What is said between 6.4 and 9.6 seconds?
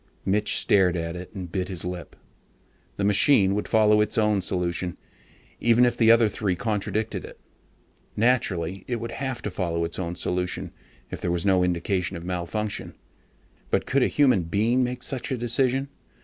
contradicted it. Naturally it would have to